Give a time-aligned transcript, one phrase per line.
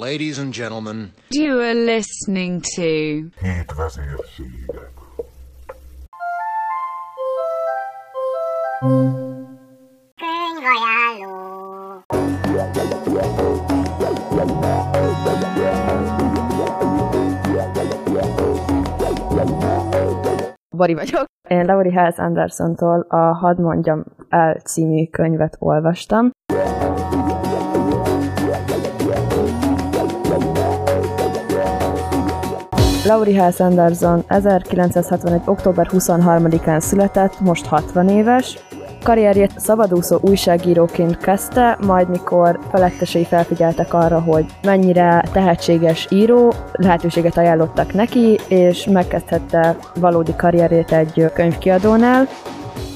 [0.00, 2.82] Ladies and gentlemen, You are listening to
[3.40, 4.90] Hét vezérségek.
[10.14, 12.04] Könyvajánló.
[20.76, 21.24] Bari vagyok.
[21.48, 26.30] Én Lauri Hels Andersontól a Hadd mondjam el című könyvet olvastam.
[33.08, 35.40] Lauri Hels Anderson 1961.
[35.44, 38.58] október 23-án született, most 60 éves.
[39.02, 47.92] Karrierjét szabadúszó újságíróként kezdte, majd mikor felettesei felfigyeltek arra, hogy mennyire tehetséges író, lehetőséget ajánlottak
[47.92, 52.28] neki, és megkezdhette valódi karrierjét egy könyvkiadónál.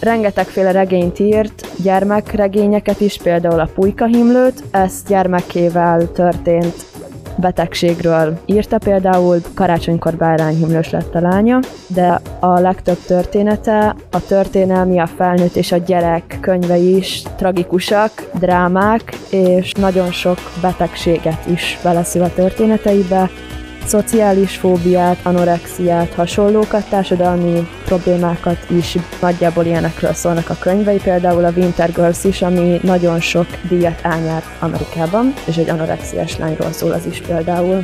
[0.00, 6.87] Rengetegféle regényt írt, gyermekregényeket is, például a Pulyka himlőt, ezt gyermekével történt
[7.40, 15.06] betegségről írta például, karácsonykor bárányhimlős lett a lánya, de a legtöbb története, a történelmi, a
[15.06, 22.32] felnőtt és a gyerek könyvei is tragikusak, drámák, és nagyon sok betegséget is beleszül a
[22.34, 23.30] történeteibe,
[23.86, 31.92] szociális fóbiát, anorexiát, hasonlókat, társadalmi problémákat is nagyjából ilyenekről szólnak a könyvei, például a Winter
[31.92, 37.20] Girls is, ami nagyon sok díjat elnyert Amerikában, és egy anorexiás lányról szól az is
[37.20, 37.82] például.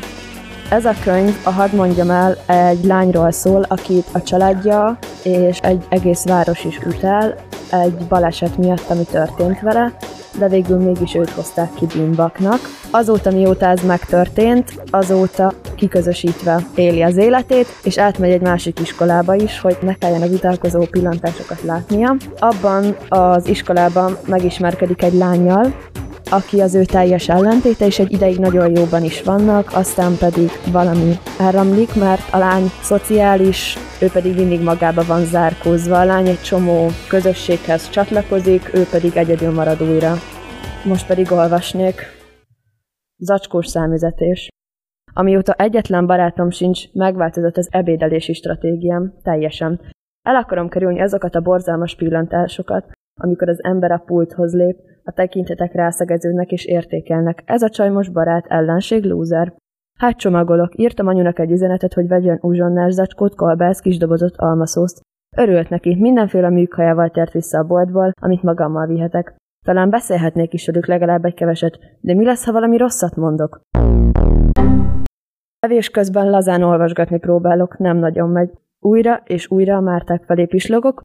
[0.71, 5.85] Ez a könyv, a hadd mondjam el, egy lányról szól, akit a családja és egy
[5.89, 7.35] egész város is ütel
[7.83, 9.93] egy baleset miatt, ami történt vele,
[10.39, 12.61] de végül mégis őt hozták ki bűnbaknak.
[12.91, 19.61] Azóta, mióta ez megtörtént, azóta kiközösítve éli az életét, és átmegy egy másik iskolába is,
[19.61, 22.17] hogy ne kelljen a vitálkozó pillantásokat látnia.
[22.39, 25.75] Abban az iskolában megismerkedik egy lányjal,
[26.31, 31.19] aki az ő teljes ellentéte, és egy ideig nagyon jóban is vannak, aztán pedig valami
[31.39, 36.01] elramlik, mert a lány szociális, ő pedig mindig magába van zárkózva.
[36.01, 40.15] A lány egy csomó közösséghez csatlakozik, ő pedig egyedül marad újra.
[40.85, 42.01] Most pedig olvasnék.
[43.17, 44.54] Zacskós számüzetés.
[45.17, 49.81] Amióta egyetlen barátom sincs, megváltozott az ebédelési stratégiám, teljesen.
[50.27, 55.73] El akarom kerülni azokat a borzalmas pillantásokat, amikor az ember a pulthoz lép, a tekintetek
[55.73, 57.43] rászegeződnek és értékelnek.
[57.45, 59.55] Ez a csaj most barát, ellenség, lúzer.
[59.99, 65.01] Hát csomagolok, írtam anyunak egy üzenetet, hogy vegyen uzsonnás zacskót, kolbász, kisdobozott almaszószt.
[65.37, 69.37] Örült neki, mindenféle műkajával tért vissza a boltból, amit magammal vihetek.
[69.65, 73.61] Talán beszélhetnék is velük legalább egy keveset, de mi lesz, ha valami rosszat mondok?
[75.65, 78.51] Evés közben lazán olvasgatni próbálok, nem nagyon megy.
[78.81, 81.01] Újra és újra a Márták felé pislogok.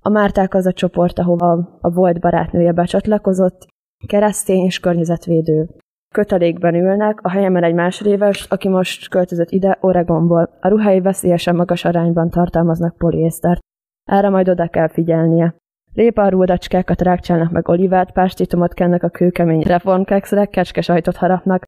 [0.00, 3.66] A Márták az a csoport, ahova a volt barátnője becsatlakozott,
[4.06, 5.68] keresztény és környezetvédő.
[6.14, 10.50] Kötelékben ülnek, a helyemen egy másodéves, aki most költözött ide Oregonból.
[10.60, 13.60] A ruhái veszélyesen magas arányban tartalmaznak poliésztert.
[14.04, 15.54] Erre majd oda kell figyelnie.
[15.94, 21.64] Répa rúdacskákat rákcsálnak meg olivát, pástitomot kennek a kőkemény reformkekszre, kecske sajtot harapnak,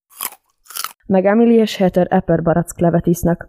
[1.11, 3.49] meg Emily és Heather Epper baracklevet isznak.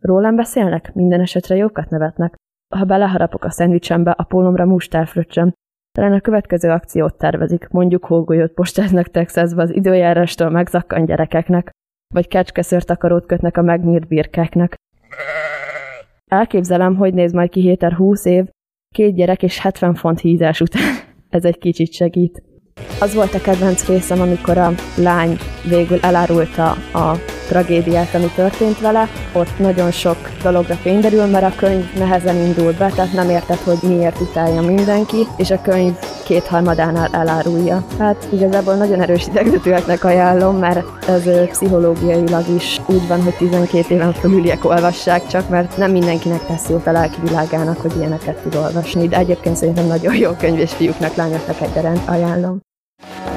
[0.00, 0.94] Rólam beszélnek?
[0.94, 2.34] Minden esetre jókat nevetnek.
[2.74, 5.52] Ha beleharapok a szendvicsembe, a pólomra mustár fröccsöm.
[5.92, 11.70] Talán a következő akciót tervezik, mondjuk hógolyót postáznak Texasba az időjárástól megzakkan gyerekeknek,
[12.14, 14.74] vagy kecskeszőrtakarót kötnek a megnyírt birkáknak.
[16.30, 18.48] Elképzelem, hogy néz majd ki héter 20 év,
[18.94, 20.82] két gyerek és 70 font hízás után.
[21.28, 22.42] Ez egy kicsit segít.
[23.00, 27.18] Az volt a kedvenc részem, amikor a lány végül elárulta a
[27.48, 29.08] tragédiát, ami történt vele.
[29.32, 33.78] Ott nagyon sok dologra fényderül, mert a könyv nehezen indul be, tehát nem érted, hogy
[33.82, 35.94] miért utálja mindenki, és a könyv
[36.24, 37.84] kétharmadánál elárulja.
[37.98, 44.12] Hát igazából nagyon erős idegzetűeknek ajánlom, mert ez pszichológiailag is úgy van, hogy 12 éven
[44.12, 49.08] fölüliek olvassák csak, mert nem mindenkinek tesz jót a lelki világának, hogy ilyeneket tud olvasni,
[49.08, 52.67] de egyébként szerintem nagyon jó könyv, és fiúknak, lányoknak egyaránt ajánlom.
[53.00, 53.27] you